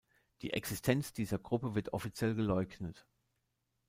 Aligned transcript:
Die 0.41 0.53
Existenz 0.53 1.13
dieser 1.13 1.37
Gruppe 1.37 1.75
wird 1.75 1.93
offiziell 1.93 2.33
geleugnet. 2.33 3.05